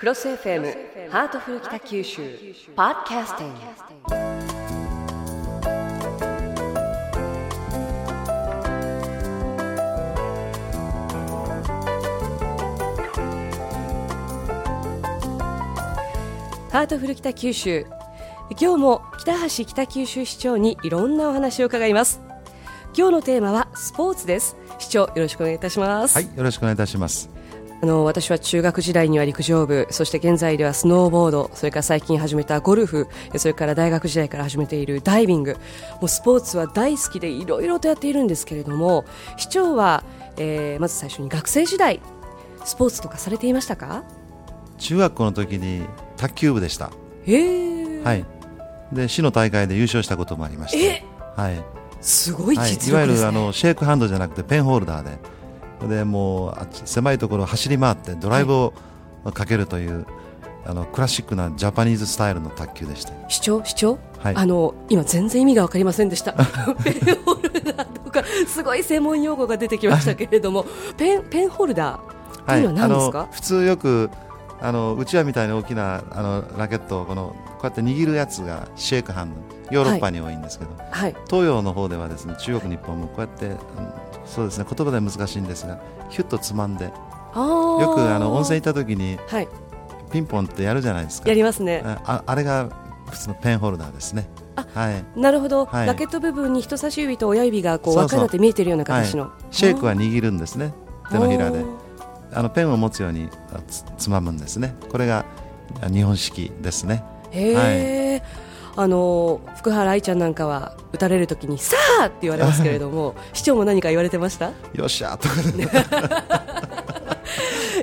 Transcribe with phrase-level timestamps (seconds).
[0.00, 2.22] クロス FM ハートフル北九州
[2.74, 3.60] ポッドキャスティング。
[16.70, 17.84] ハートフル北九州
[18.58, 22.22] 今日も北橋北九州市長にいろんなお話を伺います。
[22.96, 24.56] 今日のテーマはスポーツです。
[24.78, 26.14] 市長よろしくお願いいたします。
[26.14, 27.39] はい、よろしくお願いいたします。
[27.82, 35.56] あの私は中学時代には陸上部そして現在ではスノーボードそれから最近始めたゴルフそれから大学時代から始めているダイビング
[35.94, 39.06] もうスポーツは大好きでいろいろとやっているんですけれども
[39.38, 40.04] 市長は、
[40.36, 42.00] えーまず最初に学生時代
[42.64, 44.04] スポーツとかされていましたか？
[44.78, 46.90] 中学校の時に卓球部でした。
[47.26, 48.24] えー、はい。
[48.92, 50.84] で、市の大会で優勝したこともありまして。
[50.84, 51.04] え
[51.36, 51.62] はい。
[52.02, 55.18] すごいはい、実いわゆるあのシェイクハンドじゃなくてペンホルダーで、
[55.88, 58.72] でもう狭いところを走り回ってドライブを
[59.32, 60.06] かけるという、
[60.64, 63.12] あのクラシックなジャパニーズスタイルの卓球でした。
[63.28, 63.64] 市長？
[63.64, 64.36] 市長、はい。
[64.36, 66.32] あの今全然意味が分かりませんでした。
[66.84, 74.10] ペンホルダーとかすごい専門用語が出てきましたけれども ペンペンホルダーというのは何ですか、あの普通よく
[74.60, 81.14] あのうちわみたいな大きなあのラケットをこのこうやって握るやつがシェイクハンドヨーロッパに多いんですけど、はい。
[81.26, 83.56] 東洋の方ではですね中国、日本もこうやって、うん
[84.30, 84.64] そうですね。
[84.68, 86.84] 言葉では難しいんですがヒュッとつまんで。
[86.84, 89.48] よくあの温泉行った時にはい。
[90.10, 91.28] ピンポンってやるじゃないですか。
[91.28, 91.82] やりますね。
[91.84, 92.68] あああれが
[93.10, 94.28] 普通のペンホルダーですね。
[94.56, 95.04] あはい。
[95.16, 95.86] なるほど、はい。
[95.86, 98.02] ラケット部分に人差し指と親指がこうそうそう。
[98.02, 100.72] 輪っかになって見えてるような形の、はい、シェイクは握るんですね。
[101.10, 101.60] 手のひらで。
[101.60, 101.64] あ
[102.38, 104.74] あのペンを持つようにあつつまむんですね。
[104.90, 105.24] これが
[105.80, 107.04] あ日本式ですね。
[107.32, 107.36] ー。
[107.36, 107.54] へえ、
[108.76, 114.50] あの福原愛ちゃんなんかは打たれるときにさあって言われますけれども 市長も何か言われてました？
[114.74, 115.68] よっしゃーとかね。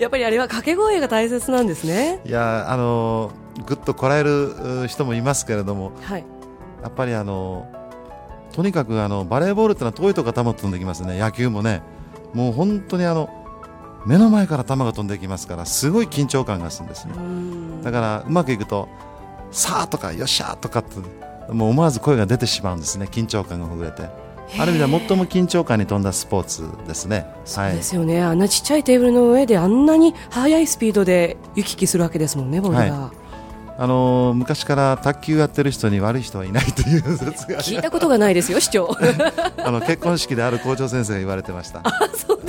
[0.00, 2.20] やっぱりあれは掛け声が大切なんですね。
[2.24, 3.30] いやあの
[3.66, 6.24] ぐっとこらえるう人もいますけれどもはい。
[6.82, 7.66] やっぱりあの
[8.52, 11.18] とにかくあのバレーボールってのは遠いとこから球飛んできますね。
[11.18, 11.82] 野球もね。
[12.34, 13.30] もう本当にあの
[14.06, 17.14] 目の前から球が飛んできますからすごい緊張感がするんですね。
[17.82, 18.88] だからうまくいくと
[19.54, 20.96] さあとかよっしゃーとかって
[21.52, 23.06] もう思わず声が出てしまうんですね。
[23.10, 24.02] 緊張感がほぐれて。
[24.58, 27.26] ある意味では最も緊張感に富んだスポーツですね。
[27.44, 33.12] そうですよね、あんなちっちゃいテーブルの上であんなに速いスピードで行き来するわけですもんね、ボールが、は
[33.78, 37.60] あのー昔から卓球やってる人に悪い人はいないという説が。
[37.60, 38.90] 聞いたことがないですよ、市長。
[39.64, 41.82] あの結婚式である校長先生が言われてました。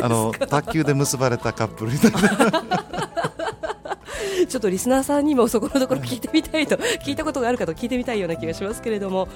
[0.02, 2.86] あの卓球で結ばれたカップルみたいな。
[4.47, 6.75] ちょっとリスナーさんにもそこのところ聞いてみたいと、
[7.06, 9.28] 聞いたことがあるかと聞いてみたいような気がしますけれども、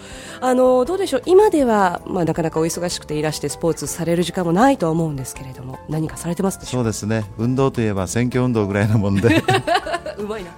[0.42, 7.26] あのどうでしょう、今では、まあ、なかなかお忙しくていらしてスポーツされる時間もないとは思うんですけれども、何かされてますでしょそうですね。
[7.38, 9.44] 運動といえば選挙運動ぐらいなもんで、
[10.18, 10.52] うまいな。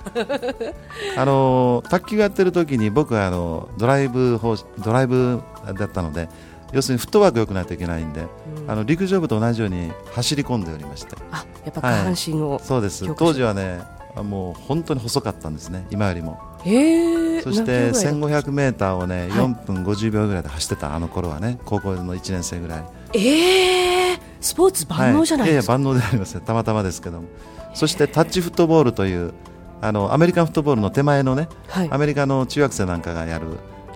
[1.17, 5.41] あの卓球やってる時に僕はあのドライブ方ドライブ
[5.77, 6.29] だったので、
[6.71, 8.25] 要するにフットワーク良くないといけないんで、
[8.67, 11.15] あの陸上部と同じように走り込んでおりまして。
[11.31, 13.05] あやっぱ下半身を、そうです。
[13.15, 15.85] 当時はね、あもう本当に細かったんですね。
[15.89, 16.39] 今よりも。
[16.63, 22.85] へえそして何キロぐらいだ1500メーターをね、はい4分50秒ぐらいで走ってたあの頃はね、高校の1年生ぐらい。
[23.13, 27.27] ええスポーツ万能じゃないですか、はい、いやいや万能でありますねたまたまですけども
[27.73, 29.33] そしてタッチフットボールという
[29.81, 33.47] あのアメリカンフットボールの手前のねはいアメリカの中学生なんかがやる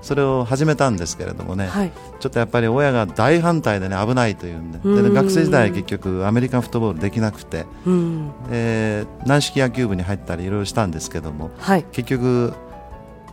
[0.05, 1.91] それを始めたんですけれどもね、はい。
[2.19, 8.31] ちょっとやっぱり親が大反対でね危ないというんでで、学生時代結局アメリカンフットボールできなくて、うん。
[8.51, 12.53] えー軟式野球部に入ったりいろいろしたんですけどもはい、結局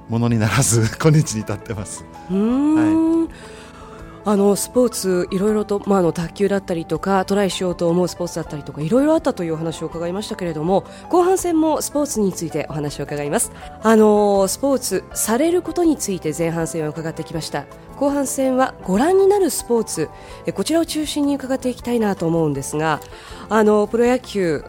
[0.09, 2.07] ものにならず 今日に至ってます。
[2.31, 3.29] うーん、
[4.25, 13.51] あのスポーツいろいろと、まあ、あの卓球だったりとかトライしようと思うスポーツだったりとかいろいろあったというお話を伺いましたけれども後半戦もスポーツについてお話を伺います。
[13.83, 17.65] あのスポーツされることについて前半戦は伺ってきました。
[17.97, 20.09] 後半戦はご覧になるスポーツ
[20.55, 23.01] こちらを中心に伺っていきたいなと思うんですが
[23.49, 24.65] あのプロ野球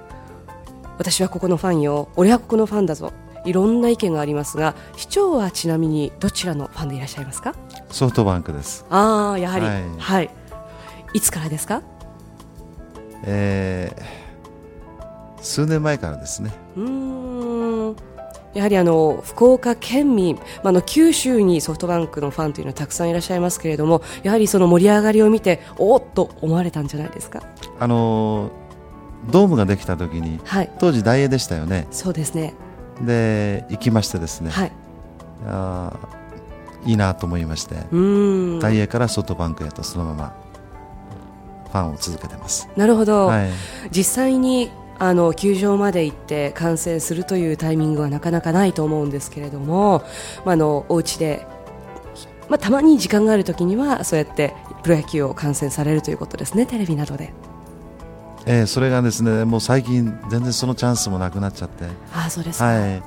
[0.97, 2.09] 私はここのファンよ。
[2.16, 3.14] 俺はここのファンだぞ。
[3.46, 7.53] いろんな意見がありますが市長はちなみにどちらのファンでいらっしゃいますか？
[7.93, 9.66] ソフトバンクです、ああやはり。
[9.66, 10.25] ははい。
[11.13, 11.84] い、い、つからですか？
[13.23, 16.51] えー数年前からですね。
[16.75, 17.95] うーん。
[18.53, 27.43] やはりあの福岡県民、まあ、あの九州にソフトバンクのファンというのはたくさんいらっしゃいますけれどもやはりその盛り上がりを見ておーっと思われたんじゃないですか？
[27.79, 30.72] あのードームができた時にはい。
[30.79, 31.87] 当時大英でしたよね。
[31.91, 32.53] そうですね。
[33.01, 34.72] で行きましてですね、はい。
[35.46, 36.22] あー
[36.85, 40.35] いいなと思いまして、うーん大英からソフトバンクへとそのまま
[41.72, 43.50] ファンを続けてます、なるほど、はい、
[43.91, 50.03] 実際にあの球場まで行って観戦するというタイミングはなかなかないと思うんですけれども、
[50.46, 51.46] まあ、あのお家で、
[52.47, 54.53] まあ、たまに時間があるときにはそうやって
[54.84, 57.34] プロ野球を観戦されるということですねテレビなどで。
[58.46, 61.85] えー、それがですねもう最近全然そのチャンスもなくなっちゃって。
[62.14, 63.02] あそうですは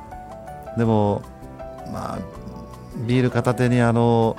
[0.74, 1.22] い、でも、
[1.92, 2.18] まあ、
[3.06, 4.36] ビール片手にあの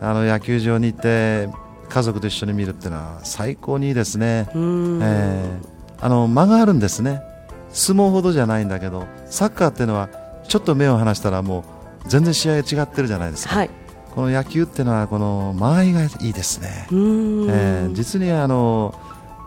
[0.00, 1.48] あの野球場に行って
[1.88, 5.58] 家族と一緒に見るっていうのは最高にいいですね、えー、
[6.00, 7.22] あの間があるんですね。
[7.70, 10.08] 相撲ほどじゃないんだけどサッカーっていうのは
[10.48, 11.64] ちょっと目を離したらも
[12.04, 13.70] う全然試合が違ってるじゃないですか、はい、
[14.14, 18.98] この野球っていうのはこの間合いがいいですね、えー、実にあの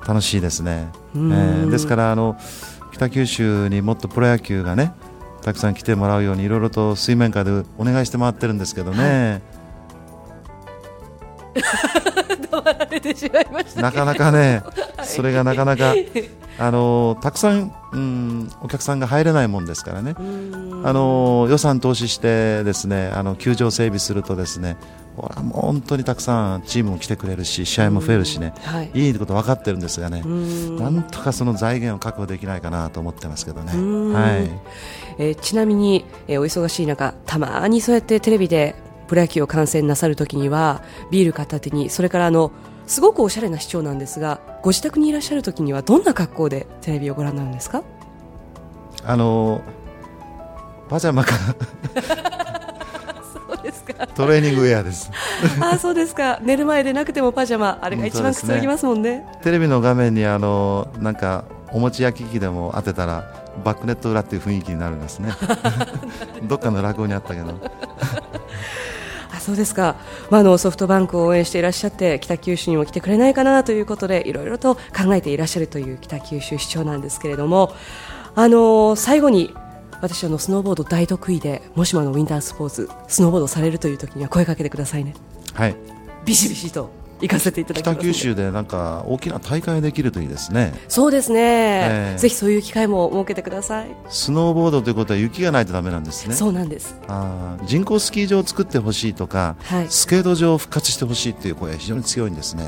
[0.07, 2.37] 楽しいですね、えー、ですからあの
[2.91, 4.93] 北九州にもっとプロ野球がね
[5.41, 9.41] たくさん来てもらうようにいろいろと水面下でお願いして回ってるんですけどね、
[13.75, 14.63] なかなかね、
[15.03, 15.93] それがなかなか
[16.57, 20.15] あのたくさん、うん、お客さんが入れないもんですからね。
[20.17, 24.77] あの予算投資してですねあの球場整備するとですね
[25.21, 30.21] ほらもう本当にたくさんチームも来てくれるし試合も増えるしね、はい、いいこと分かってるんですがね。
[30.21, 33.73] なんとかその財源を確保できないかなと思ってますけどね、
[34.13, 34.49] はい。
[35.17, 38.75] えー、ちなみに、えー、お忙しい中たまにそうやってテレビで
[39.07, 40.81] プロ野球を観戦なさるときには
[41.11, 42.51] ビール片手にそれからあの
[42.87, 47.83] すごくおしゃれな市長なんですがご自宅にいらっしゃるときにはどんな格好でテレビをご覧になるんですか？
[49.03, 49.61] あの
[50.89, 51.33] パジャマか
[53.93, 54.07] か？
[54.07, 55.11] トレーニングウェアです。
[55.61, 56.39] あそうですか。
[56.41, 63.31] 寝る前でなくてもパジャマあれが一番くつろぎますもんね、ね、テレビの画面にあのなんかお餅焼き器でも当てたら
[63.63, 65.31] バックネット裏っていう雰囲気になるんですね。
[66.43, 67.53] どっかの落語にあったけど。
[69.31, 69.95] あそうですか、
[70.29, 77.73] まあ、あのソフトバンクを応援していらっしゃって北九州にも来てくれないかなということでいろいろと考えていらっしゃるという北九州市長なんですけれども
[78.35, 79.53] あの最後に
[80.01, 85.13] 私あのスノーボード大得意でもしものウィンタースポーツスノーボードされるという時には声かけてくださいね。
[85.53, 85.75] はい
[86.25, 86.89] ビシビシと
[87.21, 87.97] 行かせていただきます。
[87.97, 90.73] 北九州でなんか大きな大会できるといいですね。
[90.87, 93.87] そうですね、えー、ぜひそういう機会も設けてください。
[94.09, 96.35] スノーボードということは雪がないとだめなんですね。
[96.35, 96.95] そうなんです。
[97.07, 102.63] あ人工スキー場を作ってほしいとか、はい、スケート場を復活してほしいという声は非常に強いんですね。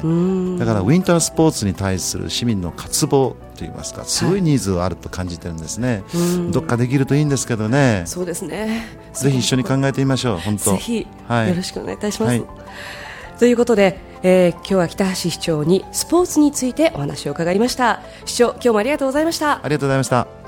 [0.60, 8.04] だからウィンタースポーツに対する市民の渇望といいますかすごいニーズがあると感じてるんですね、はい、どっかできるといいんですけどね。
[8.06, 8.88] そうですね。
[9.14, 10.72] ぜひ一緒に考えてみましょう本当。
[10.72, 12.46] ぜひ、はい、よろしくお願いいたします、はい、
[13.38, 18.02] ということでえー、今日は北橋市長にスポーツについてお話を伺いました。
[18.26, 19.64] 市長今日もありがとうございました。
[19.64, 20.41] ありがとうございました。